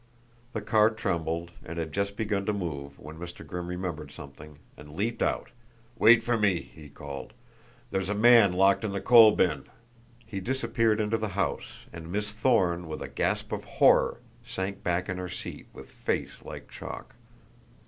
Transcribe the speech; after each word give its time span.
The 0.53 0.61
car 0.61 0.89
trembled 0.89 1.51
and 1.63 1.77
had 1.77 1.91
just 1.93 2.17
begun 2.17 2.47
to 2.47 2.53
move 2.53 2.97
when 2.97 3.19
Mr. 3.19 3.45
Grimm 3.45 3.67
remembered 3.67 4.11
something, 4.11 4.57
and 4.75 4.95
leaped 4.95 5.21
out. 5.21 5.51
"Wait 5.95 6.23
for 6.23 6.39
me!" 6.39 6.59
he 6.59 6.89
called. 6.89 7.33
"There's 7.91 8.09
a 8.09 8.15
man 8.15 8.53
locked 8.53 8.83
in 8.83 8.93
the 8.93 8.99
coal 8.99 9.33
bin!" 9.35 9.65
He 10.25 10.39
disappeared 10.39 10.99
into 10.99 11.19
the 11.19 11.27
house, 11.37 11.85
and 11.93 12.11
Miss 12.11 12.33
Thorne, 12.33 12.87
with 12.87 13.03
a 13.03 13.07
gasp 13.09 13.51
of 13.51 13.63
horror 13.63 14.19
sank 14.43 14.81
back 14.81 15.07
in 15.07 15.17
her 15.19 15.29
seat 15.29 15.67
with 15.71 15.91
face 15.91 16.41
like 16.43 16.67
chalk. 16.67 17.13